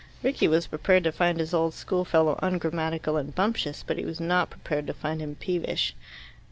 [0.23, 4.49] Rickie was prepared to find his old schoolfellow ungrammatical and bumptious, but he was not
[4.49, 5.93] prepared to find him peevish.